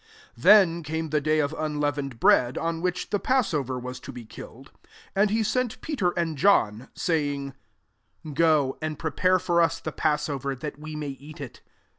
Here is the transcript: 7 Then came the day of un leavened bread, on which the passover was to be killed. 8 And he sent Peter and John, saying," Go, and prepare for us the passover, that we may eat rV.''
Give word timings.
7 0.35 0.35
Then 0.41 0.81
came 0.81 1.09
the 1.11 1.21
day 1.21 1.37
of 1.37 1.53
un 1.53 1.79
leavened 1.79 2.19
bread, 2.19 2.57
on 2.57 2.81
which 2.81 3.11
the 3.11 3.19
passover 3.19 3.77
was 3.77 3.99
to 3.99 4.11
be 4.11 4.25
killed. 4.25 4.71
8 5.15 5.15
And 5.15 5.29
he 5.29 5.43
sent 5.43 5.79
Peter 5.81 6.09
and 6.17 6.39
John, 6.39 6.89
saying," 6.95 7.53
Go, 8.33 8.79
and 8.81 8.97
prepare 8.97 9.37
for 9.37 9.61
us 9.61 9.79
the 9.79 9.91
passover, 9.91 10.55
that 10.55 10.79
we 10.79 10.95
may 10.95 11.09
eat 11.09 11.37
rV.'' 11.37 11.59